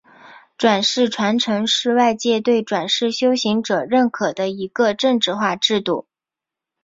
[0.57, 6.07] 转世传承是外界对转世修行者认可的一个政治化制度。